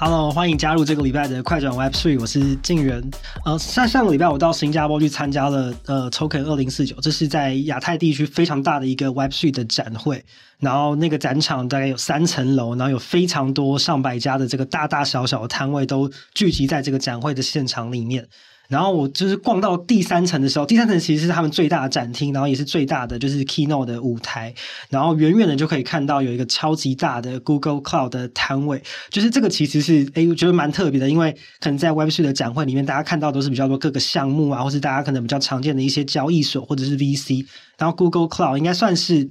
[0.00, 3.02] Hello，欢迎加入这个礼拜的快转 Web Three，我是静源。
[3.44, 10.24] 呃，上上个礼拜我到新加坡去参加了呃 Token 二零四九，这是在亚太地区非常大的一个 Web Three 的展会。
[10.60, 18.28] 然后那个展场大概有三层楼，然后有非常多上百家的这个大大小小的摊位都聚集在这个展会的现场里面。
[18.68, 24.54] 然后我就是逛到第三层的时候，第三层其实是他们最大的展厅，然后也是最大的就是 Keynote 的舞台。
[24.90, 37.46] 然后远远的就可以看到有一个超级大的 Google Cloud 的摊位，就是这个其实是诶，我觉得蛮特别的，因为可能在 Web3 的展会里面，大家看到都是比较多各个项目啊，或是大家可能比较常见的一些交易所或者是 VC，
[37.78, 39.30] 然后 Google Cloud 应该算是。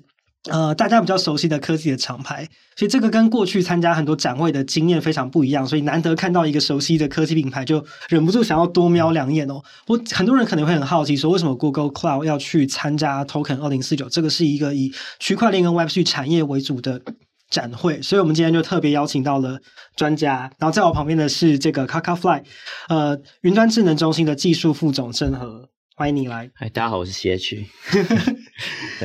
[0.49, 9.61] 呃，大家比较熟悉的科技的厂牌，所以这个跟过去参加很多展会的经验非常不一样，所以难得看到一个熟悉的科技品牌，就忍不住想要多瞄两眼哦。
[9.87, 14.07] 我很多人可能会很好奇，说为什么 Google Cloud 要去参加 Token 二零四九？
[14.09, 17.01] 这个是一个以区块链跟 Web3 产业为主的
[17.49, 19.59] 展会，所以我们今天就特别邀请到了
[19.95, 20.51] 专家。
[20.59, 22.43] 然后在我旁边的是这个 Kakafly，
[22.89, 25.70] 呃，云端智能中心的技术副总郑和。
[25.95, 26.51] 欢迎你来。
[26.54, 27.65] 嗨，大家好，我是 CH。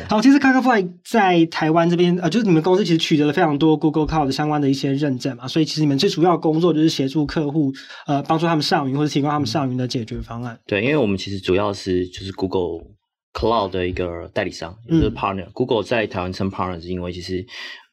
[0.09, 7.73] 好，其实 Kakafly 在台湾这边，呃，就是你们公司其实取得了非常多 Google Cloud 相关的一些认证嘛，所以其实你们最主要的工作就是协助客户，
[8.07, 10.59] 呃，帮助他们上云或者提供他们上云的解决方案。
[10.67, 12.87] 对，因为我们其实主要是就是 Google
[13.35, 15.45] Cloud 的一个代理商，就是 partner。
[15.45, 17.45] 嗯、Google 在台湾称 partner 是因为其实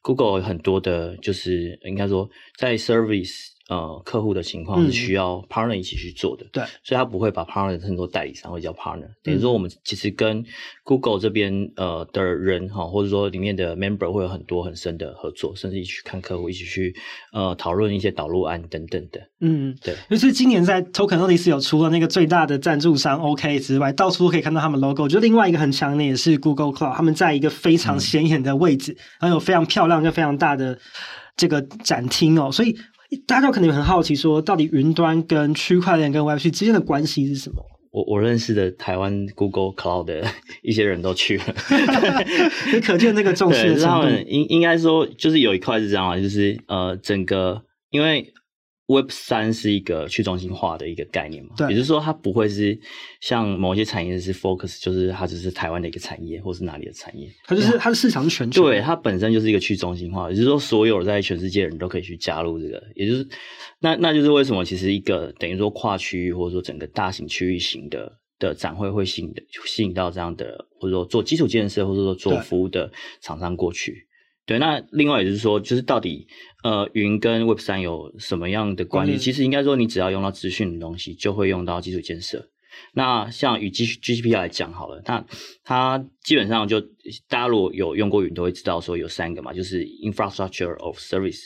[0.01, 3.58] Google 有很多的，就是应该说在 service。
[3.69, 9.07] 呃，客户的情况是需要 partner 一起去做的，嗯、对，所以他不会把 partner 称作代理商，会叫 partner。
[9.21, 10.43] 等于说，我们其实跟
[10.83, 16.95] Google 这边呃的人哈，或者说里面的 member 会有很多很深的合作，甚至一起去看客户，一起去
[17.31, 19.21] 呃讨论一些导入案等等的。
[19.39, 19.95] 嗯，对。
[20.09, 25.07] 就是今年在 Token 2024有除了那个最大的赞助商 OK 之外，到处都可以看到他们 logo。
[25.07, 30.79] 就另外一个很强的也是 Google Cloud，他们在一个非常显眼的位置，嗯、然后有非常漂亮又非常大的
[31.37, 32.75] 这个展厅哦，所以。
[33.27, 37.63] 大家可能很好奇，说到底云端跟区块链跟 Web3 之间的关系是什么？
[37.91, 40.23] 我我认识的台湾 Google Cloud 的
[40.61, 41.43] 一些人都去了，
[42.73, 43.85] 你可见那个重视的程度。
[43.85, 48.31] 他们应应该说，就是有一块是这样啊，就是呃，整个因为。
[48.89, 52.75] Web 三是一个去中心化的一个概念嘛，对，也就是说它不会是
[53.21, 63.27] 像某些产业是 focus，就是它只是台湾的一个产业，或是哪里的产业，它就是它的市场是全球，对，它本身就是一个去中心化，也就是说所有在全世界的人都可以去加入这个，也就是
[63.79, 74.07] 那那就是为什么其实一个等于说跨区域或者说整个大型区域型的的展会会吸引的吸引到这样的或者说做基础建设或者说做服务的厂商过去。
[74.49, 76.25] 对，那另外也就是说，就是到底
[76.63, 79.11] 呃，云跟 Web 三有什么样的关系？
[79.19, 82.49] 其实应该说，你只要用到资讯的东西，就会用到基础建设。
[82.93, 85.23] 那像与 G GCP 来讲好了，那
[85.63, 86.81] 它基本上就
[87.27, 91.43] 大家如果有用过云，都会知道说有三个嘛，就是 Infrastructure of Service，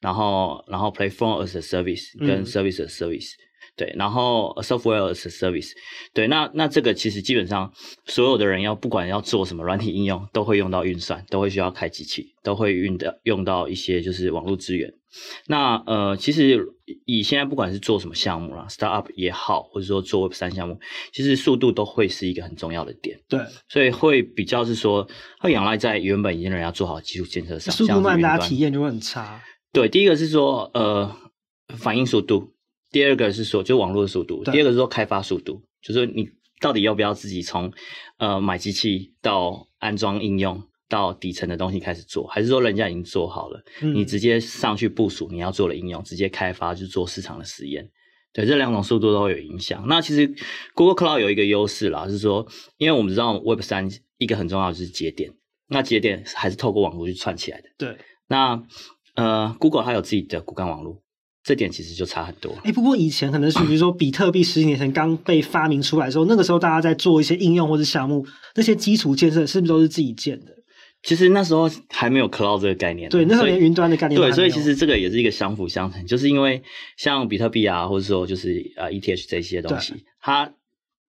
[0.00, 3.34] 然后然后 Platform as a Service 跟 Service as Service。
[3.34, 3.49] 嗯
[3.80, 5.70] 对，然后 software as a service，
[6.12, 7.72] 对，那那这个其实基本上
[8.04, 14.92] 所有的人要不管要做什么软体应用，都会用到运算，都会需要开机器，都会用到用到一些就是网络资源。
[15.46, 16.62] 那呃，其实
[17.06, 20.78] 以现在不管是做什么项目啦，startup 也好，或者说做 Web 三项目，
[21.14, 23.18] 其实速度都会是一个很重要的点。
[23.30, 23.40] 对，
[23.70, 25.08] 所以会比较是说
[25.38, 29.40] 会仰赖在原本已经人家做好基础建设上，速度慢，大家体验就会很差。
[29.72, 31.16] 对，第一个是说呃
[31.78, 32.52] 反应速度。
[32.90, 36.28] 第二个是说，就网络的速度；第二个是说开发速度，就是你
[36.60, 37.72] 到底要不要自己从
[38.18, 47.88] 呃买机器到安装应用到底层的东西开始做，还是说人家已经做好了，嗯、你直接上去部署你要做的应用，直接开发就做市场的实验。
[48.32, 49.84] 对，这两种速度都会有影响。
[49.88, 50.32] 那其实
[50.74, 52.46] Google Cloud 有一个优势啦，是说，
[52.76, 55.32] 因为我们知道 Web 三一个很重要的就是节点，
[55.68, 57.68] 那节点还是透过网络去串起来的。
[57.78, 57.96] 对，
[58.28, 58.62] 那
[59.14, 61.02] 呃 Google 它有自己的骨干网络。
[61.42, 62.54] 这点其实就差很多。
[62.64, 70.52] 哎，不过以前可能是比如说比特币十几年前刚被发明出来的时候，那个时候大家在做一些应用或者项目，那些基础建设是不是都是自己建的？
[71.02, 73.08] 其实那时候还没有 cloud 这个概念。
[73.08, 74.34] 对，那时候连云端的概念都没有。
[74.34, 76.62] 对，所以其实这个也是一个相辅相成，就是因为
[76.98, 80.52] 像比特币啊，或者说就是呃 ETH 这些东西，它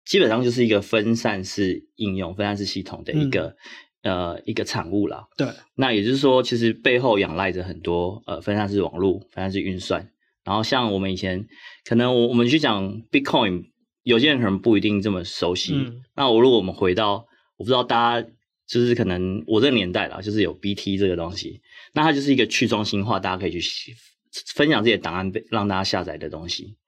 [0.04, 3.46] 基本上就是一个分散式应用、分散式系统的一个。
[3.46, 3.56] 嗯
[4.02, 5.26] 呃，一个产物啦。
[5.36, 10.10] 对，那也就是说，其实背后仰赖着很多呃分散式网络、分散式运算。
[10.42, 11.46] 然后像我们以前，
[11.84, 13.66] 可能我我们去讲 Bitcoin，
[14.02, 15.74] 有些人可能不一定这么熟悉。
[15.74, 17.26] 嗯、那我如果我们回到，
[17.56, 18.28] 我不知道大家
[18.66, 21.60] 就是可能我这个年代啦，就是有 BT 这个东西，
[21.92, 23.94] 那它就是一个去中心化，大家可以去
[24.54, 26.78] 分享这些档案，让大家下载的东西。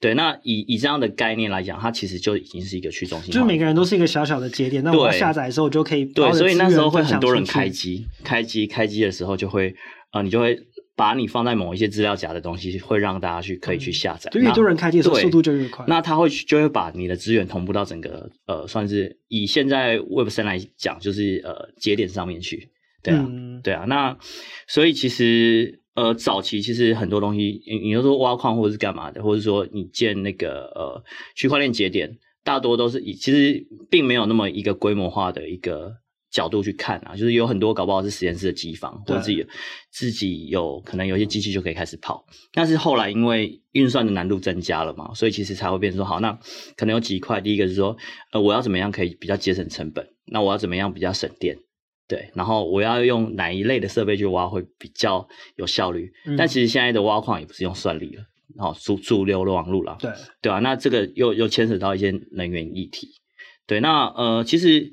[0.00, 4.82] 对，那以以这样的概念来讲，它其实就已经是一个去中心化，就是每个人都是一个小小的节点。
[4.82, 9.70] 那我下载的时候就可以对，所以那时候会很多人开机，开机，开机的时候就会
[10.10, 10.58] 啊、呃，你就会
[10.96, 14.30] 把你放在某一些资料夹的东西，会让大家去可以去下载。
[14.30, 15.84] 就越多人开机速度就越快。
[15.88, 22.68] 那他会就会把你的资源同步到整个呃，算是以现在 Web 三来讲，就是呃节点上面去。
[23.02, 23.84] 对啊，嗯、对啊。
[23.86, 24.18] 那
[24.66, 31.04] 所以其实呃早期其实很多东西，你你就说挖矿或者是干嘛的，或者说你建那个呃
[31.36, 35.96] 区块链节点，大多都是以其实并没有那么一个规模化的一个。
[36.32, 39.44] 角度去看啊，就是有很多搞不好是实验室的机房，或者自己
[39.90, 42.24] 自己有可能有些机器就可以开始跑。
[42.52, 46.38] 但是后来因为运算的难度增加了嘛，所以其实才会变成说，好，那
[46.76, 47.40] 可能有几块。
[47.40, 47.96] 第一个是说，
[48.30, 50.06] 呃，我要怎么样可以比较节省成本？
[50.24, 51.58] 那我要怎么样比较省电？
[52.10, 56.12] 对，然后我要用哪一类的设备去挖会比较有效率？
[56.26, 58.22] 嗯、但其实现在的挖矿也不是用算力了，
[58.56, 60.10] 然后主主流的网路了，对
[60.42, 63.08] 对啊，那这个又又牵扯到一些能源议题。
[63.66, 64.90] 对，那呃，其实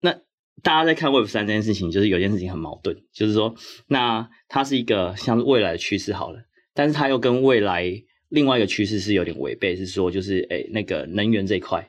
[0.00, 0.14] 那。
[0.60, 3.54] 大家在看 Web 三这件事情，就是有件事情很矛盾，就是说，
[3.86, 6.40] 那它是一个像是未来的趋势好了，
[6.74, 7.84] 但是它又跟未来
[8.28, 11.88] 另外一个趋势是有点违背，是说就是诶、欸、那个能源这一块，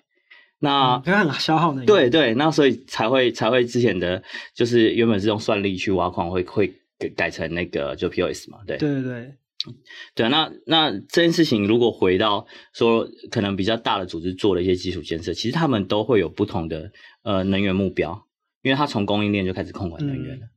[0.59, 4.21] 那它很消耗能源，对对，那所以才会才会之前的，
[4.53, 6.67] 就是原本是用算力去挖矿，会会
[6.97, 8.77] 改改成那个就 POS 嘛，对。
[8.77, 9.03] 对对。
[9.03, 9.33] 对，
[10.15, 16.91] 对啊，那那这件事情如果回到说，可能比较大的组织做了一些基础建设，其实他们都会有不同的
[17.23, 18.25] 呃能源目标。
[18.61, 20.49] 因为它从供应链就开始控管能源了，嗯、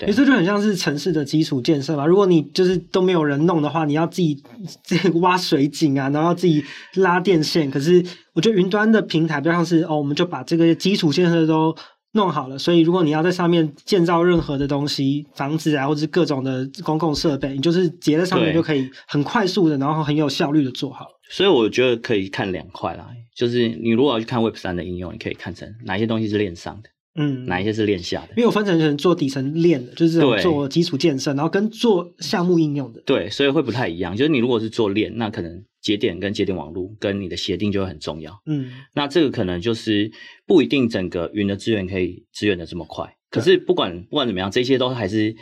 [0.00, 2.06] 对，这就很像是城市的基础建设嘛。
[2.06, 4.42] 如果你就是都没有人弄的话，你要自己
[4.82, 6.64] 这个挖水井啊，然后自己
[6.94, 7.70] 拉电线。
[7.70, 8.02] 可是
[8.32, 11.76] 我觉得云端的平台比较像是哦，我们就把这个基础建设都
[12.12, 12.58] 弄好了。
[12.58, 21.06] 所以如果你要在上面建造任何的东西，房子啊，或者是各种的公共设备，你就是结在上面就可以很快速的，然后很有效率的做好。
[21.28, 23.06] 所以我觉得可以看两块啦，
[23.36, 26.88] 就是你如果要去看 Web 三的应用，你可以看成哪些东西是链上的。
[27.16, 28.28] 嗯，哪一些是链下的？
[28.36, 33.02] 因为我分成成做底层链的，就是做基础建设，然后跟做项目应用的。
[33.04, 34.16] 对，所以会不太一样。
[34.16, 38.40] 就是你如果是做链，那可能节点跟节点网络跟你的协定就会很重要。
[38.46, 40.08] 嗯，那这个可能就是
[40.46, 43.12] 不一定整个云的资源可以支援的这么快。
[43.28, 45.34] 可是不管不管怎么样，这些都还是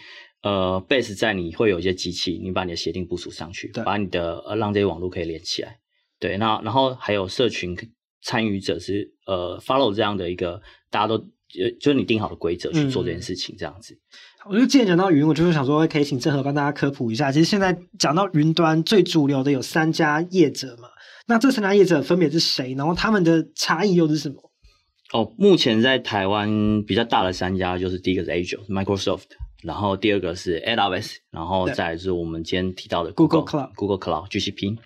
[0.42, 5.76] 呃 base 在你会有一些机器，你把你的协定部署上去，把你的呃让这些网络可以连起来。
[6.18, 7.76] 对，那然后还有社群
[8.22, 11.22] 参与者是呃 follow 这样的一个大家都。
[11.48, 13.94] 就就是你定好的规则去做这件事情，这样子。
[13.94, 17.32] 嗯、我就既然讲到云，我就是想说，可以请郑和帮大家科普一下。
[17.32, 20.88] 其实现在讲到云端最主流的有三家业者嘛，
[21.26, 22.74] 那这三家业者分别是谁？
[22.74, 24.36] 然后他们的差异又是什么？
[25.12, 29.24] 哦，目前在台湾比较大的三家就是第一个是 Azure Microsoft，
[29.62, 34.76] 然后第二个是 AWS，然后再来是我们今天提到的 Google, Google Cloud Google Cloud GCP。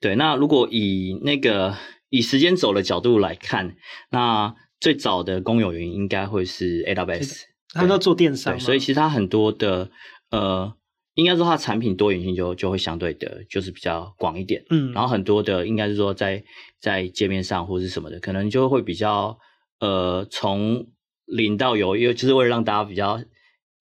[0.00, 1.74] 对，那如果以那个
[2.10, 3.74] 以时间轴的角度来看，
[4.10, 4.54] 那
[4.84, 9.90] 最早的公有云应该会是 AWS，他们都做电商，所以其实它很多的
[10.30, 10.70] 呃，
[11.14, 14.62] 应该说它产品多元性就就会相对的，就是比较广一点。
[14.68, 16.44] 嗯，然后很多的应该是说在
[16.78, 19.38] 在界面上或是什么的，可能就会比较
[19.80, 20.86] 呃从
[21.24, 23.18] 零到有，因为就是为了让大家比较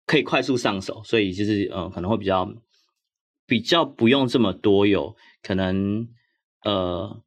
[0.05, 2.47] 可以快速上手，所以就是呃可能会比较
[3.47, 6.07] 比较不用这么多有可能
[6.63, 7.23] 呃。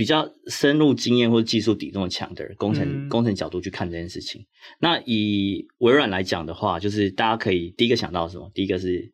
[0.00, 4.46] 比较深入经验或者技术底这么强的人工程、嗯、工程角度去看这件事情，
[4.78, 8.50] 那以微软来讲的话，就是大家可以第一个想到什么？
[8.54, 9.12] 第一个是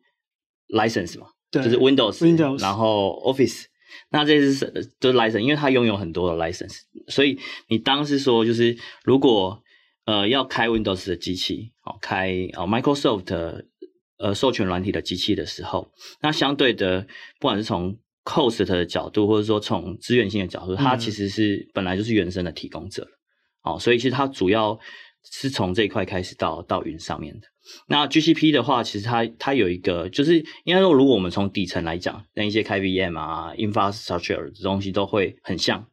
[0.69, 3.65] license 嘛，对就是 Windows, Windows，然后 Office，
[4.11, 4.65] 那这是
[5.01, 9.61] 都是 license，因为它拥有很多的 license，所以你当时说就是如果
[10.05, 13.65] 呃要开 Windows 的机器，哦开哦 Microsoft
[14.19, 15.91] 呃授权软体的机器的时候，
[16.21, 17.01] 那相对的
[17.41, 23.07] 不管是从 cost 的角度，或者说从资源性的角度，它其实是本来就是原生的提供者，
[23.61, 24.77] 好、嗯，所以其实它主要
[25.31, 27.47] 是从这一块开始到到云上面的。
[27.87, 35.87] 那 GCP 的话，其实它它有一个，就是应该说，如果我们从底层来讲，那一些开 VM 啊、infrastructure 这东西都会很像。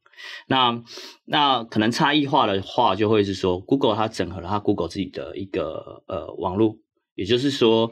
[0.49, 0.83] 那
[1.27, 6.79] 那可能差异化的话，就会是说，Google 它整合了它 Google 自己的一个呃网络。
[7.15, 7.91] 也就是说，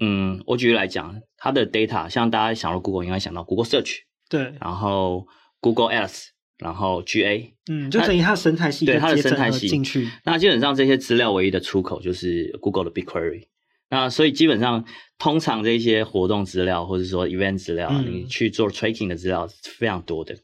[0.00, 3.98] 嗯，我举例来讲，它的 data 像大家想到 Google，应该想到 Google Search，
[4.28, 5.26] 对，然后
[5.60, 10.08] Google Ads，然后 GA，嗯，就等于它的生态系，对它的生态系进去。
[10.24, 13.48] 那基本上这些资料唯一的出口就是 Google 的 BigQuery。
[13.90, 14.86] 那所以基本上，
[15.18, 20.34] 通常这些活动资料或者说 event 资料，嗯、你去做 tracking 的资料是非常多的。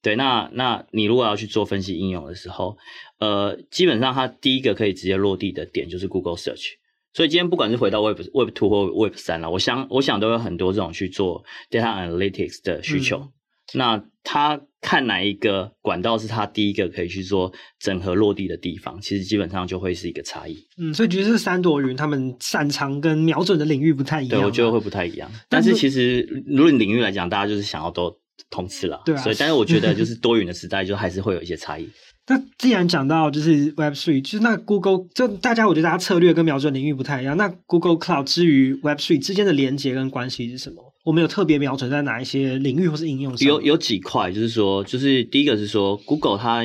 [0.00, 2.78] 对，那那你如果要去做分析应用的时候，
[3.18, 6.74] 呃，基本上它第一个可以直接落地的点就是 Google Search。
[7.14, 13.18] 所以今天不管是回到 Web Web Two 或 Web 三了，我想我想都有很多这种去做 Data Analytics 的需求。
[13.18, 13.32] 嗯、
[13.74, 20.56] 那他看哪一个管道是他第一个可以去做整合落地的地方，其实基本上就会是一个差异。
[20.78, 24.40] 嗯，所以其实是三朵云他们擅长跟瞄准的领域不太一样。
[24.40, 25.30] 对，我觉得会不太一样。
[25.48, 28.16] 但是，其实如果领域来讲，大家就是想要都
[28.50, 29.00] 通吃了。
[29.04, 29.18] 对啊。
[29.18, 31.88] 所以，但是我觉得就是多云的时代，就还是会有一些差异。
[32.32, 37.36] 那既然讲到就是 Web Three，就是那 Google 就大家我觉得大家策略跟瞄准领域不太一样。
[37.36, 40.82] 那 Google Cloud 之于 Web Three 之间的连接跟关系是什么？
[41.04, 43.46] 我们有特别瞄准在哪一些领域或是应用上？
[43.46, 46.64] 有有几块，就是说，就是第一个是说 Google 它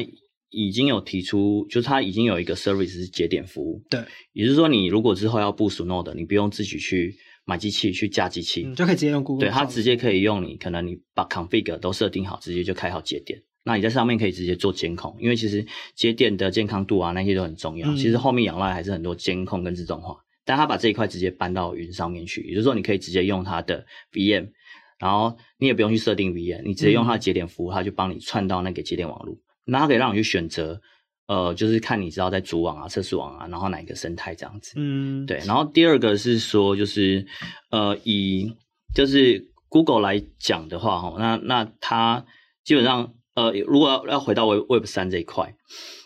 [0.51, 3.81] 已经有提出，就是它已经有一个 service 是节点服务。
[3.89, 4.00] 对，
[4.31, 7.13] 也就是说，你如果之后要部署 Node，你不用自己去
[7.45, 9.45] 买机器去架机器，嗯，就可以直接用 Google。
[9.45, 13.38] 对，它直接可以用你，可能你把 config 都设定好，直接就开好节点。
[13.67, 17.86] 那你在上面可以直接做监控，因为其实接电的健康度啊，那些都很重要。
[17.89, 24.47] 嗯、其实后面仰赖还是很多监控跟自动化，但他把这一块直接搬到云上面去，也就是说你可以直接用它的 VM，
[24.97, 29.36] 然后你也不用去设定 VM，你直接用它的节点服务，它就帮你串到那个节点网络。
[29.65, 30.79] 那它可以让你去选择，
[31.27, 34.75] 呃，就是看你知道在主网啊、测试网啊，然后哪一个生态这样子。
[34.77, 35.39] 嗯，对。
[35.39, 37.27] 然后第二个是说，就是
[37.69, 38.55] 呃，以
[38.95, 42.25] 就是 Google 来讲的话，哈，那那它
[42.63, 43.13] 基本上。
[43.38, 45.56] 呃，如果要回到 Web Web 三这一块，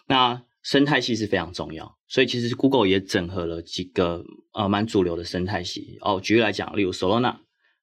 [0.07, 4.21] 那生态系是非常重要，所以其实 Google 也整合了几个
[4.53, 6.19] 呃蛮主流的生态系哦。
[6.19, 7.37] 举例来讲，例如 Solana，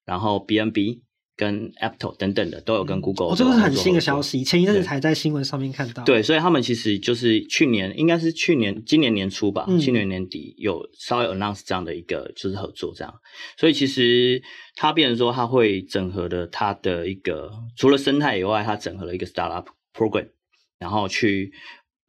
[0.05, 1.01] 然后 BNB。
[1.39, 6.03] 跟 Apple 等等的都有跟 Google，哦，这个是很新的消息，前一阵子才在新闻上面看到。
[6.03, 13.13] 对，所以他们其实就是去年，应该是去年，今年年初吧，嗯、去年年底有稍微 announce 这样的一个就是合作这样。
[13.55, 14.43] 所以其实
[14.75, 20.27] 它变成说，它会整合的它的一个除了生态以外，它整合了一个 startup program，
[20.77, 21.53] 然后去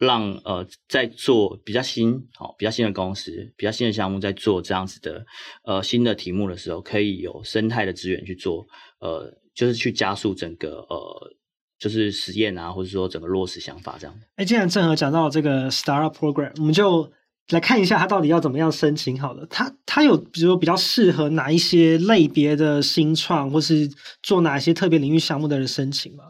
[0.01, 5.25] 让呃在做比较新好比较新的公司，比较新的项目，在做这样子的
[5.63, 8.67] 呃新的题目的时候，可以有生态的资源去做。
[9.01, 11.33] 呃，就是去加速整个呃，
[11.79, 14.17] 就是实验啊，或者说整个落实想法这样。
[14.37, 17.13] 哎，既然正和讲到这个 Star Up Program，我们就
[17.51, 19.47] 来看一下它到底要怎么样申请好了。
[19.51, 23.91] 它它有比如说比较适合哪一些类别的新创，或是
[24.23, 26.25] 做哪一些特别领域项目的人申请吗？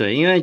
[0.00, 0.42] 对，因为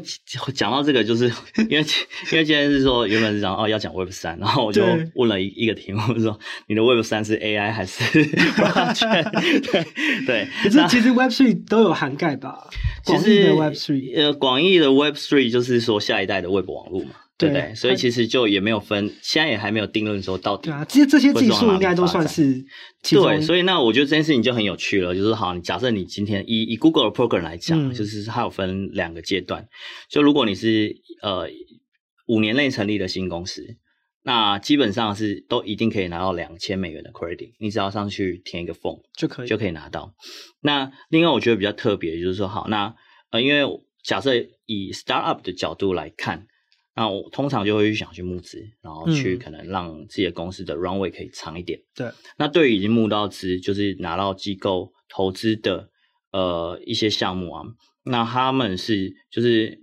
[0.54, 1.26] 讲到这个，就是
[1.68, 1.86] 因为
[2.32, 4.84] 因为今天是说原本是讲哦要讲 Web 三，然后我就
[5.16, 9.24] 问了一一个题目，就说你的 Web 三是 AI 还是 Blockchain？
[9.72, 9.86] 对
[10.28, 12.70] 对，可是其实 Web three 都有涵盖吧？
[13.04, 17.10] 其实 Web three 呃，广义的 Web three 就是说下一代的 Web 网络嘛。
[17.38, 20.72] 对对，所以其实就也没有分，现在也还没有定论说到底。
[20.72, 22.65] 对啊，这些这些技术应该都算是。
[23.03, 29.67] 对，所以那我觉得这件事情就很有趣了，就是好，你假设你今天以以 Google 的 program 来讲，嗯、就是它有分两个阶段。
[30.10, 31.48] 就如果你是呃
[32.27, 33.63] 五年内成立的新公司，
[34.24, 40.15] 那基本上是都一定可以拿到两千美元的 credit，你只要上去填一个 form 就可以就可以拿到。
[40.62, 42.96] 那另外我觉得比较特别，就是说好，那
[43.29, 43.62] 呃因为
[44.03, 44.34] 假设
[44.65, 46.48] 以 startup 的角度来看。
[46.98, 51.77] 那我通常就会去想去募资，然后去可能让自己的公司的 runway 可以长一点。
[51.77, 55.92] 嗯、对，那对于已经募到资，就是拿到机构投资的
[56.32, 57.63] 呃一些项目啊，
[58.04, 59.80] 那他们是就是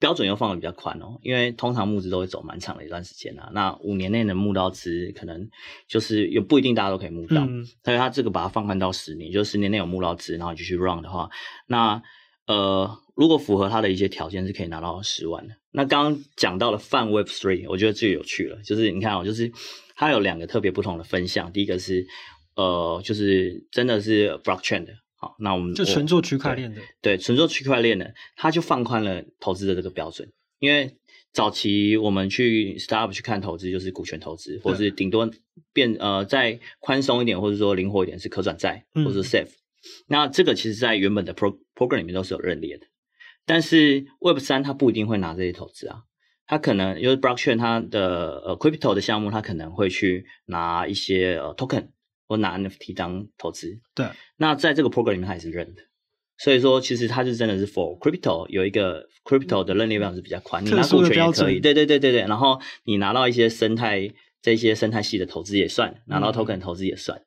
[0.00, 3.48] 标准又放的比较宽哦，因为通常募资都会走蛮长的一段时间啊。
[3.54, 5.48] 那五年内能募到资，可能
[5.86, 11.30] 就是也不一定大家都可以募到，嗯、所以他这个把它放宽到十年，就十年内有募到资，然后继续 run 的话，
[11.68, 12.02] 那
[12.46, 12.98] 呃。
[13.14, 15.54] 如果符合他的一些条件，是可以拿到十万的。
[15.70, 19.52] 那刚刚讲到了泛 Web Three，我觉得最有趣了，就是你看哦，就是
[19.94, 21.52] 它有两个特别不同的分项。
[21.52, 22.06] 第一个是
[22.56, 30.32] 呃，就是真的是 Blockchain 的，好，那我们就纯做区块链的，对，纯做区块链的，它就放宽了投资的这个标准。
[30.58, 30.96] 因为
[31.34, 35.30] 早期我们去 Startup 去看投资，就是股权投资，或者是顶多
[35.74, 39.50] 变呃再宽松一点，或者说灵活一点是可转债，或者是 Safe。
[39.50, 39.60] 嗯、
[40.06, 42.86] 那这个其实在原本的 Pro Program 里面都是有认列的。
[43.44, 46.02] 但是 Web 三它不一定会拿这些投资啊，
[46.46, 51.88] 它可能因为 Blockchain 它的呃 Crypto 的项目，它可能会去拿一些呃 Token
[52.28, 53.80] 或拿 NFT 当投资。
[53.94, 55.82] 对，那在这个 Program 里面它也是认的，
[56.38, 64.08] 所以说其实它是真的是 For Crypto 有一个 Crypto 的认列标准是比较宽，你拿股权也可以，对对对对对，然后你拿到一些生态
[64.40, 67.22] 这些生态系的投资也算，拿到 Token 投资也算。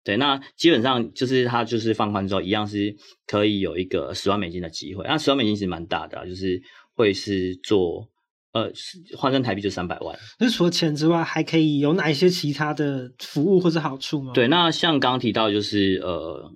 [0.00, 5.04] 嗯对，那基本上就是它就是放宽之后，一样是可以有一个十万美金的机会。
[5.06, 6.58] 那十万美金其实蛮大的啊，就是
[6.94, 8.08] 会是做
[8.52, 8.72] 呃
[9.18, 10.18] 换算台币就三百万。
[10.38, 14.32] 那除了钱之外，还可以有哪一些其他的服务或者好处吗？
[14.32, 16.50] 对，那像刚刚提到就是呃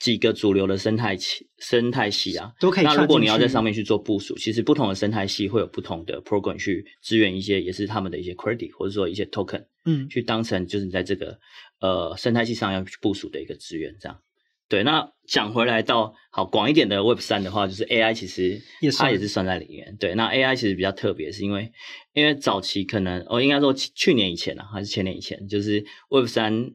[0.00, 2.84] 几个主流的生态系生态系啊，都可以。
[2.84, 11.38] 那如果你要在上面去做部署，其实不同的生态系会有不同的 program 去支援一些，也是他们的一些 credit 或者说一些 token，嗯，去当成就是你在这个。
[11.80, 14.20] 呃，生态系上要去部署的一个资源，这样，
[14.68, 18.60] 对，那讲回来到好广一点的 Web 三的话，就是 AI 其实
[18.98, 19.96] 它也是算在里面。
[19.98, 21.72] 对，那 AI 其实比较特别，是因为
[22.12, 26.72] 因为早期可能哦，应该说去年以前啊，还是前年以前，就是 Web 三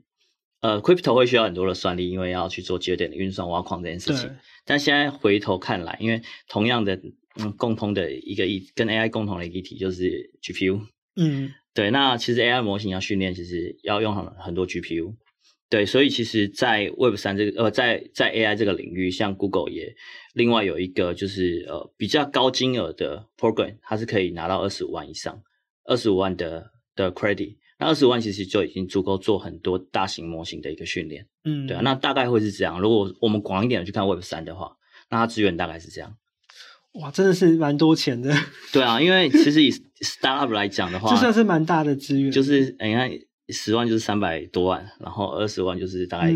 [0.62, 4.36] 呃，Crypto 会需要很多的算力，因为要去做节点的运算、挖矿这件事情。
[4.66, 7.00] 但现在回头看来，因为同样的
[7.38, 10.82] 嗯，共通的一个议跟 AI 共同的一个议题就是 GPU。
[11.18, 15.14] 嗯，对，那其实 AI 模型要训练，其实要用很很多 GPU。
[15.68, 19.94] 对，所以其实，在 Web 三这个呃，在在 AI 这个领域，像 Google 也
[20.34, 25.42] 另外有一个就是呃比较高金额的 program，它是可以拿到二十五万以上，
[25.84, 31.28] 二十五万的的 credit，那二十五万其实就已经足够做很多大型模型的一个训练。
[31.44, 32.80] 嗯，对啊，那大概会是这样。
[32.80, 34.78] 如果我们广一点的去看 Web 三的话，
[35.10, 36.16] 那它资源大概是这样。
[37.02, 38.34] 哇，真的是蛮多钱的。
[38.74, 39.72] 对啊，因为其实以
[40.02, 43.12] startup 来讲的话，就算是蛮大的资源，就是你看。
[43.50, 46.32] 十万就是三百多万，然后二十万就是大概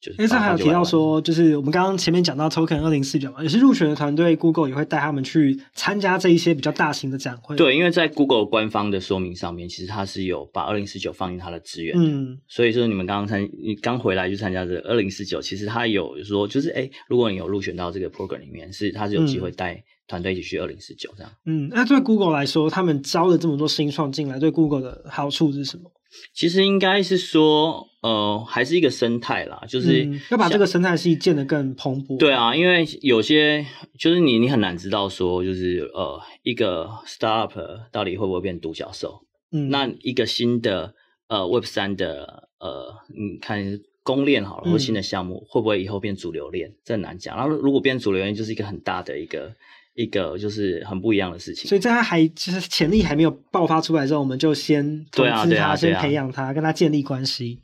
[0.00, 0.16] 就是。
[0.16, 7.56] 因为这还有提到说，就是我们刚刚前面讲到 Token 二零四九嘛，也是入选的团队，Google 也会带他们去参加这一些比较大型的展会。
[7.56, 11.96] 对，因为在 Google 官方的说明上面，其实它是有把二零四九放进它的资源。
[11.98, 21.32] 嗯，所以说你们刚刚参，你刚回来就参加这个二零四九，其实它有说，就是哎，如果你有入选到这个 program 里面，是它是有机会带团队一起去二零四九这样。
[21.46, 25.90] 嗯，那对 Google 来说，他们招了这么多新创进来，对 Google 的好处是什么？
[26.34, 32.18] 其实应该是说，呃，还是一个生态啦，就是、嗯、要把这个生态系建得更蓬勃。
[32.18, 33.64] 对啊，因为有些
[33.98, 39.22] 就是你你很难知道说，就是呃，一个 startup 到底会不会变独角兽。
[39.52, 40.94] 嗯，那一个新的
[41.28, 47.34] 呃 Web 三的呃，你看公链好了，或新的项目、嗯、会不会以后变主流链，这很难讲。
[47.38, 49.54] 然后如果变主流链，就是一个很大的一个。
[49.94, 57.60] 一个就是很不一样的事情，所以在他还就是潜力还没有爆发出来之后，我们就先投资他，对啊对啊、先培养他，跟他建立关系。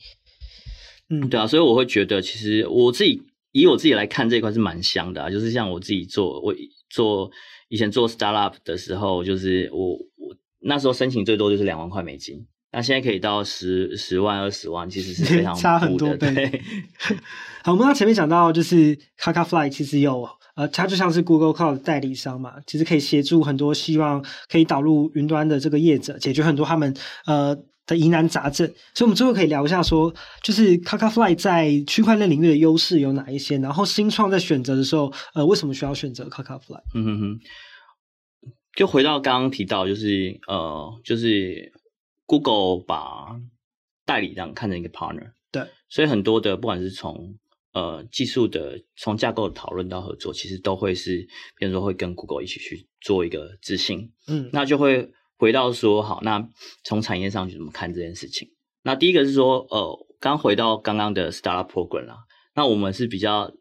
[1.08, 5.30] 嗯，对啊，所以我会觉得，其实我自己以我自己来看这一块是蛮香的啊。
[5.30, 6.54] 就是像我自己做，我
[6.90, 7.30] 做
[7.70, 16.34] 以前做 startup 的时候，就是我我那时候申请最多就是两万块美金，那现在可以到十十万、二十万，其实是非常 差很多倍。
[16.34, 16.62] 对
[17.64, 20.28] 好，我们刚前面讲到，就是 KakaFly 其实有。
[20.58, 26.92] 呃，它就像是 Google Cloud 的代理商嘛，其实可以协助很多希望可以导入云端的这个业者，解决很多他们
[27.26, 28.66] 呃的疑难杂症。
[28.92, 33.56] 所以，我们最后可以聊一下说，就是 KakaFly 在区块链领域的优势有哪一些？
[33.58, 36.80] 然后，新创在选择的时候，呃，为什么需要选择 KakaFly？
[36.94, 37.40] 嗯哼哼，
[38.75, 41.73] 就回到刚刚提到，就是呃，就是
[42.26, 43.40] Google 把
[44.04, 47.36] 代理商看成一个 partner，对，所以很多的不管是从
[47.78, 51.25] 呃，技术的从架构的讨论到合作，其实都会是，
[51.56, 56.49] 比如说会跟 Google 一起去做一个执行，嗯，那就会回到说，好，那
[56.82, 58.49] 从产业上去怎么看这件事情？
[58.82, 62.17] 那第一个是说，呃，刚回到刚刚的 Startup Program 啦，
[62.56, 63.52] 那我们是比较。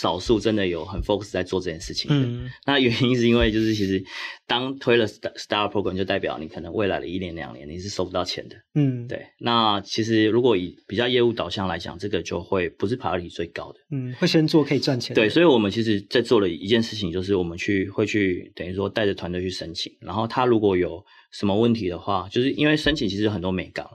[0.00, 4.02] 少数真的有很 focus 在做这件事情的，嗯，那原因是因为就是其实
[4.46, 9.22] 当推了 Star Program 就代表你可能未来的一年两年你是收不到钱的，嗯，对。
[9.38, 15.20] 那其实如果以比较业务导向来讲，这个就会不是 priority 最高的，嗯，会先做可以赚钱的。
[15.20, 23.86] 对，所以我们其实在做了一件事情，就是我们去会去等于说带着团队去申请，然后他如果有什么问题的话，就是因为申请其实很多美港，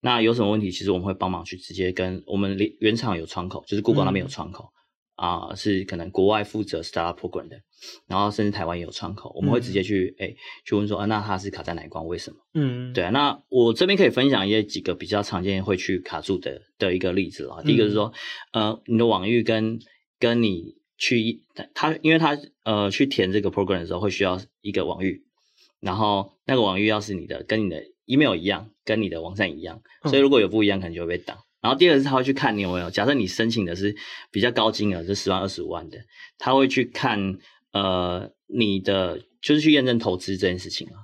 [0.00, 4.64] 那有什么问题，其实我们会帮忙去直接跟我们原厂有窗口，就是 Google 那边有窗口。
[4.64, 4.79] 嗯
[5.20, 7.60] 啊、呃，是可能国外负责 Startup Program 的，
[8.06, 12.06] 然后甚至台湾也有窗口，我们会直接去哎、去问说，啊，那他是卡在哪一关？
[12.06, 12.38] 为什么？
[12.54, 13.10] 嗯，对啊。
[13.10, 17.60] 那我这边可以分享一些几个比较常见会去卡住的的一个例子啊。
[17.62, 18.14] 第一个是说，
[18.52, 19.78] 嗯、呃，你的网域跟
[20.18, 21.42] 跟你去
[21.74, 25.22] 他，因为他呃去填这个 program 的时候会需要一个网域，
[25.80, 31.36] 然后那个网域要是你的跟你的 email 一样，跟你的网站一样，所以如果有不一样，可能就会被挡。
[31.60, 33.94] 然后第二个是他会去看你有没有，假设你申请的是
[34.30, 35.98] 比较高金额，是十万、二十五万的，
[36.38, 37.36] 他会去看
[37.72, 40.94] 呃你的就是去验证投资这件事情啊。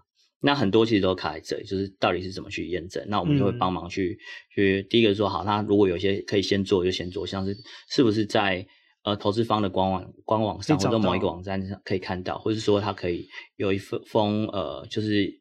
[0.40, 3.04] 那很多其实都卡在这里，就是到底是怎么去验证？
[3.08, 4.20] 那我们就会帮忙去、嗯、
[4.54, 7.54] 去第一个说好，那如果有些可以先做就先做，像是
[7.90, 8.66] 是不是在
[9.02, 15.38] 呃投资方的官网官网上或者某一个网站上可以看到，或者是说他可以有一封封呃就是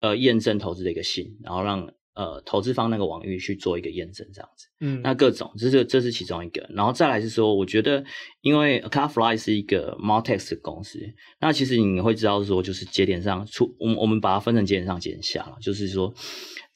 [0.00, 1.92] 呃验证投资的一个信，然后让。
[2.14, 8.04] 呃，投资方那个网域去做一个验证，这样子，嗯，那各种，这是这是其中一个，然后再来是说，我觉得，
[8.42, 10.98] 因为 KakaFly 是一个 Multex 的公司，
[11.40, 16.12] 那其实你会知道说，就是节点上出，我们我们把它分成节点上、节点下了，就是说，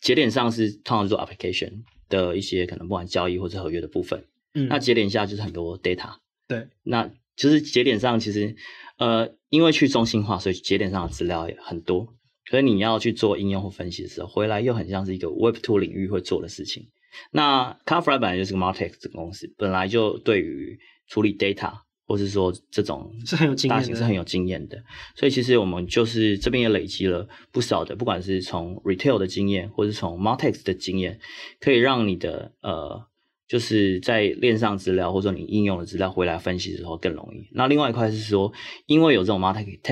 [0.01, 6.15] 节点上是通常做 application 的一些可能不管交易或者合约的部分，嗯，那节点下就是很多 data，
[6.49, 8.57] 对，那就是节点上其实，
[8.97, 12.15] 呃，因为去中心化，所以节点上的资料也很多。
[12.51, 16.87] 所以你要去做应用或分析的时候，回来又很像是一个 Web Two 领域会做的事情。
[17.31, 20.79] 那 Cloudflare 本来就是个 Martech 这个公司，本来就对于
[21.09, 21.73] 处理 data
[22.07, 24.83] 或是说这种是很有经验，大型是很有经验的。
[25.15, 31.19] 所以其实我们就是这边也累积了不少的，不管是从 retail 的经验，或是从 Martech 的经验，
[31.61, 33.07] 可以让你的呃。
[33.49, 37.49] 就是在链上资料，或者说你应用的资料回来分析的时候更容易。
[37.53, 38.53] 那另外一块是说，
[38.87, 39.41] 因为有这种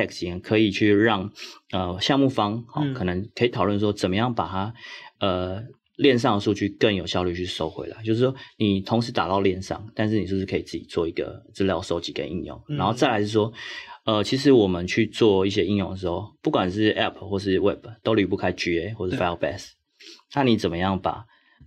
[0.08, 1.30] 经验，可以去让
[1.70, 4.74] 呃项目方好、嗯、可能可以讨论说，怎么样把它
[5.20, 5.62] 呃
[5.96, 8.02] 链上的数据更有效率去收回来。
[8.02, 12.60] 就是说，你同时打到链上，但是你是不是可以自己做一个资料收集跟应用？
[12.68, 13.52] 嗯、然后再来是说，
[14.04, 19.68] 呃，其实我们去做一些应用的时候，不管是 App 或是 Web，都离不开 GA 或是 Firebase。
[20.34, 21.24] 那你怎么样把？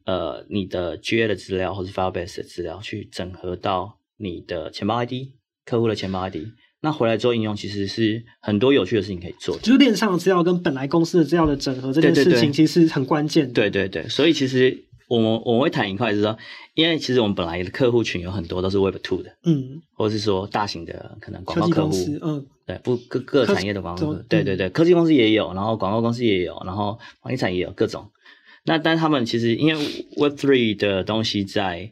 [0.07, 5.33] 呃，你的 GA 的资料或是 Firebase 的资料去整合到你的钱包 ID、
[5.65, 6.37] 客户的钱包 ID，
[6.79, 9.57] 那回来之后应用其实是很多有趣的事情可以做。
[9.57, 13.53] 就是链上的资料跟本来公司的资料的整合这件事情，其实是很关键的。
[13.53, 16.37] 对对对，所以其实我们我们会谈一块，就是说，
[16.73, 28.09] 因为其实我们本来的客户群有很多都是 Web Two 的，嗯，或者是说大型的可能广告客户，嗯，对，不各各产业的广告对对对，科技公司也有，然后广告公司也有，然后房地产也有各种。
[28.67, 29.83] 那但他们其实因为
[30.17, 31.89] Web3 的东西在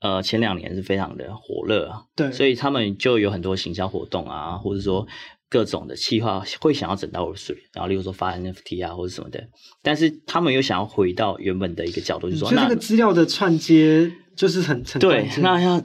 [0.00, 5.08] 呃前两年是非常的火热啊，对，所以他们就有很多行销活动啊，或者说
[5.50, 9.48] 各种的企划会想要整到 Web3，然后例如说发 NFT 啊或者什么的，
[9.82, 15.26] 但是他们又想要回到原本的一个角度，就是说，那这个资料的串接就是很很对。
[15.40, 15.82] 那要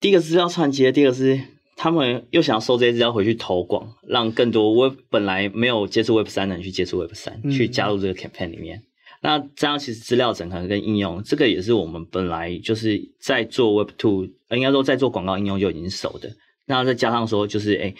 [0.00, 1.40] 第一个资料串接，第二个是
[1.76, 8.82] 他们又想要收这些资料回去投广，让更多 Web 本来没有接触 Web 三的人去接触 Web 三嗯，去加入这个 campaign 里面。
[9.20, 16.30] 那这样其实资料整合跟应用，这个也是我们本来就是在做 Web Two，应该说在做广告应用就已经熟的。
[16.66, 17.94] 那再加上说，就是诶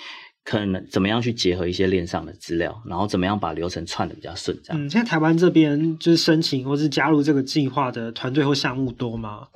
[0.44, 4.58] 可能怎么样去结合一些链上的资料，然后怎么样把流程串的比较顺。
[4.62, 4.82] 这样。
[4.82, 9.48] 嗯，现在台湾这边就是申请或是加入这个计划的团队或项目多吗？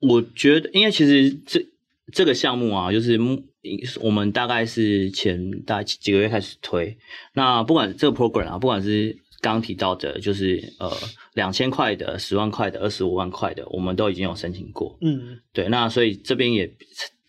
[0.00, 1.64] 我觉得，因为其实这
[2.12, 3.18] 这个项目啊，就是
[4.00, 6.96] 我们大概是前大概几个月开始推。
[7.34, 10.90] 那不管这个 program 啊，不管是刚刚提到的，就是呃，
[11.34, 14.98] 两千块的、十万块的、二十五万块的，我们都已经有申请过。
[15.00, 16.68] 嗯，对，那所以这边也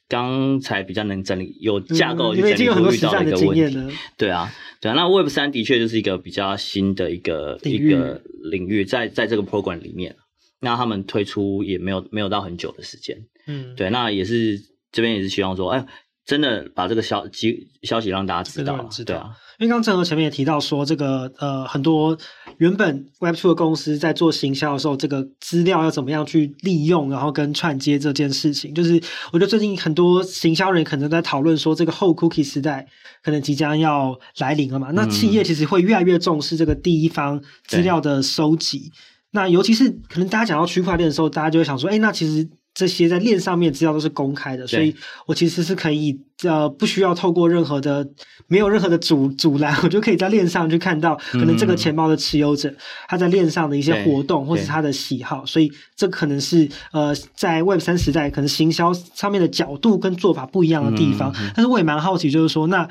[0.07, 3.77] 刚才比较能整理，有架构去整理出遇到的一个问题。
[3.77, 4.95] 嗯、对啊，对啊。
[4.95, 10.15] 那 Web 三的确就是一个比较新的一个一个领域，在在这个 program 里面，
[10.59, 13.15] 那他们推出也没有没有到很久的时间。
[13.45, 14.59] 嗯，对，那也是
[14.91, 15.85] 这边也是希望说，哎，
[16.25, 19.13] 真的把这个消息消息让大家知道，知道。
[19.13, 19.37] 对啊。
[19.59, 22.17] 因为刚刚正和前面也提到说，这个呃很多
[22.59, 28.93] 原本 Web Two 的公司在做行销的时候，这个资料要怎么样去利用，然后跟串接这件事情，就是
[29.33, 32.87] 我觉得最近很多行销人可能在讨论说，这个后 Cookie 时代
[33.21, 34.91] 可能即将要来临了嘛。
[34.93, 38.93] 那企业其实会越来越重视这个第一方资料的收集。
[39.31, 42.47] 那尤其是可能大家讲到区块链的时候，大家就会想说，哎，那其实。
[42.79, 48.07] 这些在链上面资料都是公开的，所以我其实是可以呃不需要透过任何的
[48.47, 52.73] 没有任何的阻阻拦， 我就可以在链上去看到可能这个钱包的持有者
[53.09, 61.35] 他在链上的一些活动或者是他的喜好，所以这可能是呃在 Web 三时代可能行销上面的角度跟做法不一样的地方。
[61.53, 62.87] 但是我也蛮好奇，就是说那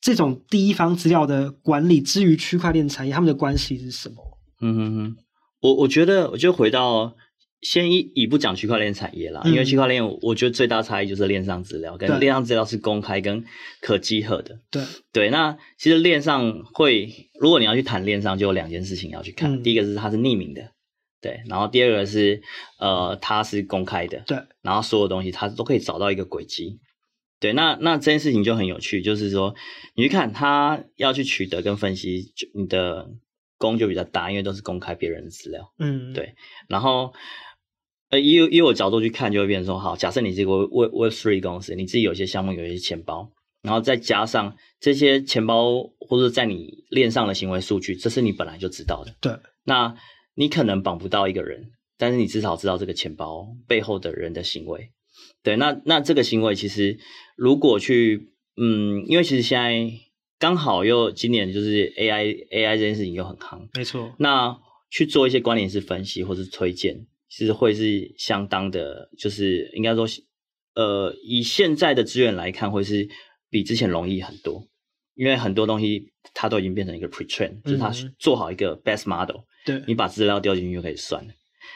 [0.00, 4.14] 这种第一方资料的管理之于区块链产业，他们的关系是什么？
[4.60, 5.16] 嗯嗯嗯，
[5.62, 7.16] 我我觉得我就回到。
[7.62, 13.44] 先一以不讲区块链产业啦，因为区块链我觉得最大差异就是链上资料跟链上资料是公开跟
[13.80, 14.60] 可集合的。
[14.70, 19.50] 对对，那其实链上会，如果你要去谈链上，就有两件事情要去看。
[19.54, 20.70] 嗯、第一个是它是匿名的，
[21.20, 22.42] 对，然后第二个是
[22.78, 26.78] 呃它是公开的，对，然后所有东西它都可以找到一个轨迹。
[27.40, 29.54] 对，那那这件事情就很有趣，就是说
[29.94, 33.08] 你去看它要去取得跟分析，就你的
[33.58, 35.72] 功就比较大，因为都是公开别人的资料。
[35.78, 36.34] 嗯，对，
[36.68, 37.12] 然后。
[38.10, 49.16] 呃，以以我角度去看，就会变成说，好，假设你这个 Web Web Three 公司，你自己有一些项目，有一些钱包，然后再加上这些钱包或者在你链上的行为数据，这是你本来就知道的。
[49.20, 49.32] 对，
[49.64, 49.96] 那
[50.36, 54.90] 你可能绑不到一个人，但是你至少知道这个钱包背后的人的行为。
[55.42, 56.98] 对，那那这个行为其实
[57.36, 59.90] 如果去，嗯，因为其实现在
[60.38, 64.14] 刚好又今年就是 AI AI 这件事情又很夯，没错。
[64.18, 64.56] 那
[64.90, 67.06] 去做一些关联式分析或是推荐。
[67.28, 70.06] 其实会是相当的，就是应该说，
[70.74, 73.08] 呃，以现在的资源来看，会是
[73.50, 74.66] 比之前容易很多，
[75.14, 81.32] 因为很多东西它都已经变成一个 pre-train，就是它做好一个 best model，对，你把资料丢进去就可以算了。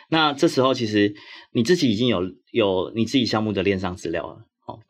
[0.09, 1.15] 那这时候其实
[1.53, 4.81] 你自己已经有有你自己项目的链上资料了，哦，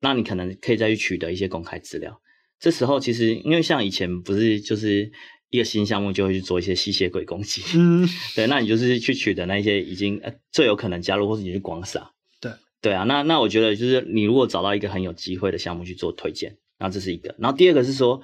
[0.00, 2.20] 那你可能可以再去取得一些公开资料。
[2.58, 5.12] 这时候其实因为像以前不是就是
[5.50, 7.62] 一个新项目就会去做一些吸血鬼攻击。
[7.76, 12.12] 嗯， 对，那你就是去取得那些已经呃最有可能加入，或是你去广撒。
[12.40, 18.20] 对，对啊，那那我觉得就是你如果找到一个很有机会的项目去做推荐，然后这是一个，然后第二个是说，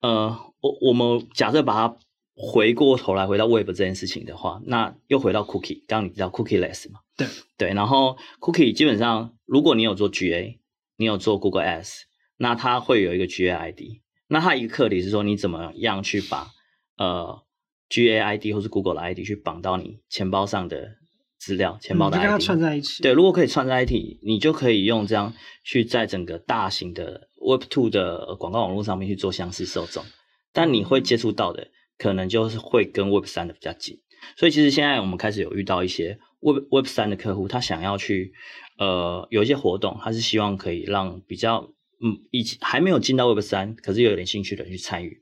[0.00, 1.96] 呃，我我们假设把它
[2.36, 7.00] 回过头来回到 Web 这件事情的话，那又回到 Cookie，刚刚你知道 Cookie less 嘛？
[7.16, 7.26] 对
[7.56, 10.58] 对，然后 Cookie 基本上如果你有做 GA，
[10.96, 12.02] 你有做 Google Ads，
[12.36, 13.80] 那它会有一个 GA ID。
[14.28, 16.48] 那它一个课题是说，你怎么样去把
[16.98, 17.42] 呃
[17.88, 20.96] GA ID 或是 Google 的 ID 去绑到你钱包上的
[21.38, 23.02] 资料，钱包的 ID，、嗯、跟它串在一起。
[23.02, 25.32] 对，如果可以串在一起，你就可以用这样
[25.64, 30.04] 去在整个大型的 Web Two 的广告网络上面去做相似受众，
[30.52, 34.00] 但你会接触到的可能就是会跟 Web 三的比较近。
[34.36, 38.32] 所以其实现在我们开始有遇到一些 Web Web 三的客户，他想要去
[38.78, 41.70] 呃有一些活动，他是希望可以让比较。
[42.00, 45.20] 嗯，以前还没有进到 Web 三，可是又有点兴趣的人去参与，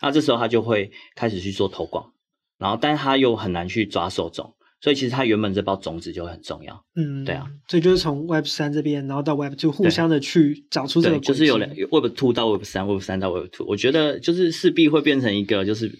[0.00, 2.12] 那这时候他就会开始去做投广，
[2.58, 6.84] 然后，但是他又很难去抓受众，所以其实他原本这包种子就很重要。
[6.94, 15.90] 嗯，对啊，所以就是从 Web 三这边，然后到 Web two 互相的去找出这个，就是有两 Web two 到 Web 三，Web 三到 Web two，我觉得就是势必会变成一个就是。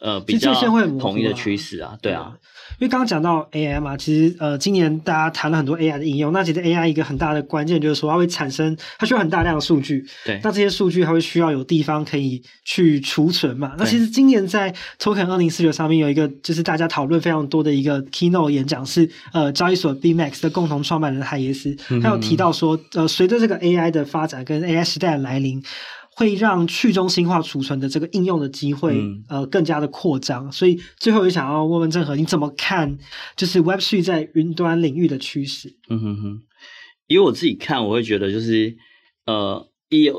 [0.00, 0.52] 呃，比较
[0.98, 2.36] 统一的趋势啊，对啊，
[2.78, 13.72] 因为刚刚讲到 AI 嘛，其实呃，今年大家谈了很多 AI 的应用，那其实 AI 一个很大的关键就是说，它会产生，它需要很大量的数据，对，那这些数据它会需要有地方可以去储存嘛。
[13.78, 25.62] 那其实今年在 Token 二零四九上面有一个就是大家讨论非常多的一个 Keynote 演讲，是呃交易所 BMax 的共同创办人海耶斯，他有提到说，呃，随着这个 AI 的发展跟 AI 时代的来临。
[26.18, 30.50] 会让去中心化储存的这个应用的机会，嗯、呃，更加的扩张。
[30.50, 32.98] 所以最后也想要问问郑和，你怎么看
[33.36, 35.76] 就是 Web3 在云端领域的趋势？
[35.88, 36.42] 嗯哼哼，
[37.06, 38.76] 以我自己看，我会觉得就是，
[39.26, 40.10] 呃，以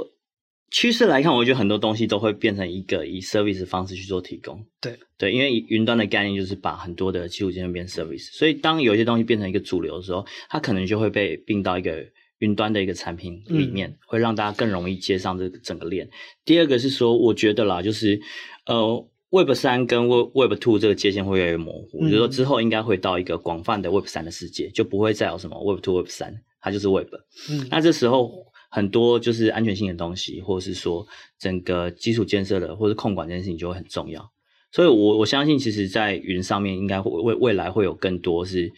[0.72, 4.66] 趋势来看，我觉得很多东西都会变成一个以 service 方式去做提供。
[4.80, 12.06] 对对，因为云端的概念就是把很多的基础建设变 service，所以当有一些东西变成一个主流的时候，它可能就会被并到一个。
[12.40, 16.08] 云端的一个产品里面，会让大家更容易接上这个整个链。
[16.08, 16.12] 嗯、
[16.44, 18.20] 第二个是说，我觉得啦，就是
[18.66, 22.00] 呃，Web 三跟 Web Web Two 这个界限会越来越模糊。
[22.02, 27.14] 我觉得之后应该会到一个广泛的 Web 三的世界，就不会再有什么 Web Two、Web 三，它就是 Web。
[27.50, 31.06] 嗯，那这时候很多就是安全性的东西，或者是说
[31.38, 34.32] 整个基础建设的或者控管这件事情就会很重要。
[34.72, 38.72] 所以我，我我相信，其实，在云上面应该会未未来会有更多是。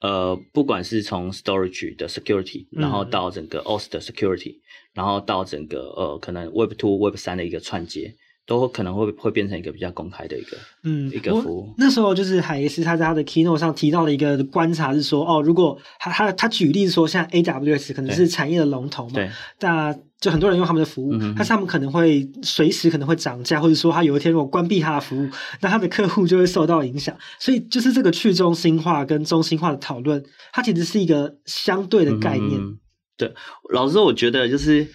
[0.00, 4.60] 呃，不管是从 storage 的 security，然后到整个 OS 的 security，嗯、
[4.94, 8.14] 然后到整个呃，可能 Web two、Web 三的一个串接，
[8.48, 11.72] 都可能会会变成一个比较公开的一个嗯一个服务。
[11.78, 19.30] 那时候就是海耶斯他在他的 keynote 上提到的一个观察是说，哦，如果他他他举例说，像 AWS 可能是产业的龙头嘛，对，
[19.60, 19.94] 那。
[20.20, 25.28] 就很多人用他们的服务，嗯、但是他们可能会随时可能会涨价，或者说他有一天如果关闭他的服务，
[25.60, 27.16] 那他的客户就会受到影响。
[27.38, 30.20] 所以就是这个去中心化跟中心化的讨论，
[30.52, 32.60] 它其实是一个相对的概念。
[32.60, 32.80] 嗯、
[33.16, 33.32] 对，
[33.72, 34.88] 老实说，我觉得就是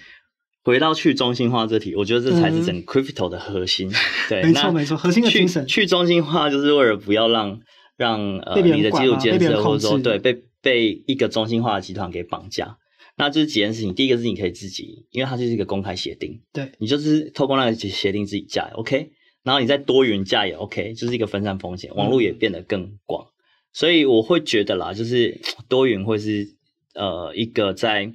[0.63, 3.89] 回到去中心化这题，我觉得这才是整个 crypto 的核心。
[3.89, 3.93] 嗯、
[4.29, 5.65] 对，没错没错，核心的精神。
[5.67, 7.59] 去中心化就是为了不要让
[7.97, 12.77] 让呃你的基础建设或者说对被被一个中心化的集团给绑架。
[13.15, 19.11] 那这是几件事情，第一个是你可以自己，因为它就是一个公开协定，对，你就是透过那个协定自己架，OK，
[19.43, 23.29] 然后你再多元架也 OK，就是一个分散风险，网络也变得更广，嗯、
[23.71, 26.47] 所以我会觉得啦，就是 多元会是
[26.95, 28.11] 呃一个在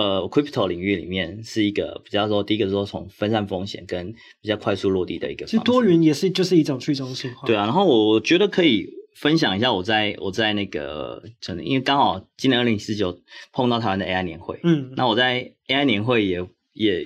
[0.00, 8.98] 呃 crypto 领域里面是一个比较说，第一个是说从分散风险跟比较快速落地的一个，其实多云也是就是一种去中心化，对啊，然后我觉得可以。
[9.12, 11.22] 分享一下我在我在那个
[11.62, 13.20] 因为刚好今年二零四九
[13.52, 17.04] 碰到台湾的 AI 年会，嗯，那我在 AI 年会也也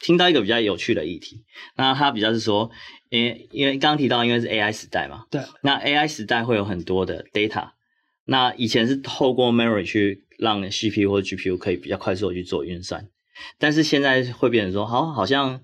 [0.00, 1.44] 听到一个比较有趣的议题，
[1.76, 2.68] 那它比较是说，
[3.10, 7.68] 因为因为刚刚提到因为是 AI 时代嘛，对，那 AI 时代会有很多的 data，
[8.24, 13.08] 那以前是透过 memory 去让 CPU 或 GPU 可以比较快速的去做运算，
[13.58, 15.62] 但是现在会变成说，好，好像。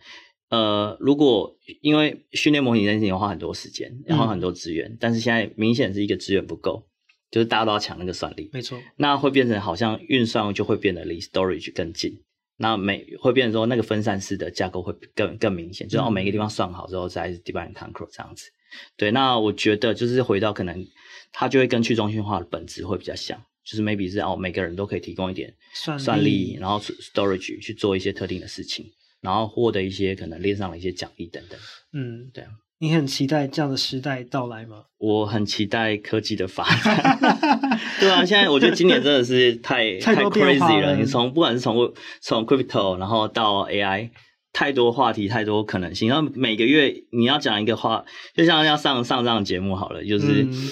[0.51, 6.89] 呃，如果因为训练模型这件事情要花很多时间，然后很多资源，嗯、但是现在明显是一个资源不够，
[7.31, 12.23] 就是大家都要抢那个算力，没错，那会变成好像运算就会变得离 storage 更近，
[12.57, 18.51] 那每会变成说那个分散式的架构会更更明显，就是哦每个地方算好之后再 divide and conquer 这样子，
[18.97, 20.83] 对，那我觉得就是回到可能
[21.31, 28.87] 它就会跟去中心化的本质会比较像，就是 maybe 是哦每个人都可以提供一点算力，算力然后 storage 去做一些特定的事情。
[29.21, 31.59] 然后获得一些可能链上的一些奖励等等。
[31.93, 32.51] 嗯，对啊。
[32.79, 34.85] 你很期待这样的时代到来吗？
[34.99, 37.19] 我很期待科技的发展。
[37.99, 40.95] 对啊，现在我觉得今年真的是太 太 crazy 了。
[40.95, 44.11] 你从不管是从从 crypto，然后到 AI，
[44.53, 46.09] 太多话题，太多可能性。
[46.09, 48.05] 然后每个月你要讲一个话，
[48.37, 50.45] 就像要上上这样节目好了，就是。
[50.45, 50.69] 嗯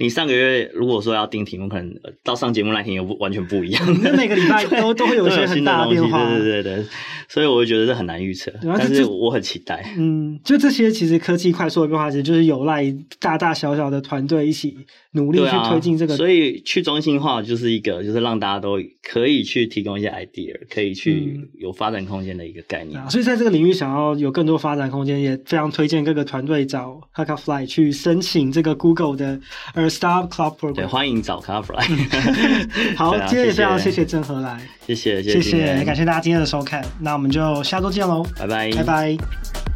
[0.00, 3.98] 你上个月如果说要定题目，可能到上节目那天又不完全不一样。
[4.02, 6.86] 那每个礼拜都 都会有一些很大的变化，对对对对，
[7.28, 9.84] 所以我就觉得这很难预测，但是我很期待。
[9.98, 12.82] 嗯，就这些其实科技快速的变化，其实就是有赖
[13.18, 14.74] 大大小小的团队一起
[15.12, 16.16] 努力去推进这个。
[16.16, 22.98] 所以去中心化就是一个，就是让大家都可以去提供一些 idea，可以去有发展空间的一个概念。
[23.10, 29.38] 所以在这个领域想要有更多发展空间，也非常推荐各个团队找 Haka Fly 去申请这个 Google 的
[29.90, 31.84] Startup Cloud Program，对，欢迎找 Club 来。
[32.96, 34.04] 好，今天也非常谢谢。
[34.04, 39.69] 郑和来，谢谢，谢谢，谢谢，感谢大家今天的收看，那我们就下周见喽，拜拜，拜拜。